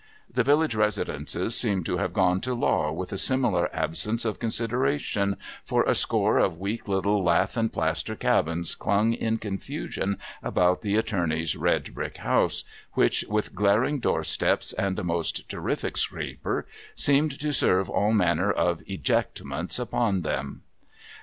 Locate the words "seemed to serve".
16.95-17.87